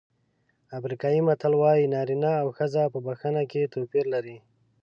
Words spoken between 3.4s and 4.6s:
کې توپیر لري.